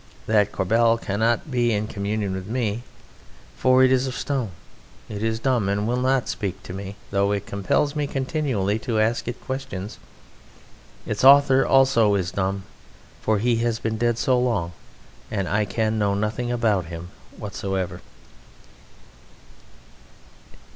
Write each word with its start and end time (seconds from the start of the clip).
That 0.25 0.51
corbel 0.51 0.97
cannot 0.97 1.51
be 1.51 1.71
in 1.71 1.85
communion 1.85 2.33
with 2.33 2.47
me, 2.47 2.81
for 3.55 3.83
it 3.83 3.91
is 3.91 4.07
of 4.07 4.17
stone; 4.17 4.49
it 5.07 5.21
is 5.21 5.37
dumb 5.39 5.69
and 5.69 5.87
will 5.87 5.99
not 6.01 6.27
speak 6.27 6.63
to 6.63 6.73
me, 6.73 6.95
though 7.11 7.31
it 7.31 7.45
compels 7.45 7.95
me 7.95 8.07
continually 8.07 8.79
to 8.79 8.99
ask 8.99 9.27
it 9.27 9.39
questions. 9.45 9.99
Its 11.05 11.23
author 11.23 11.63
also 11.63 12.15
is 12.15 12.31
dumb, 12.31 12.63
for 13.21 13.37
he 13.37 13.57
has 13.57 13.77
been 13.77 13.99
dead 13.99 14.17
so 14.17 14.39
long, 14.39 14.71
and 15.29 15.47
I 15.47 15.65
can 15.65 15.99
know 15.99 16.15
nothing 16.15 16.51
about 16.51 16.85
him 16.85 17.09
whatsoever. 17.37 18.01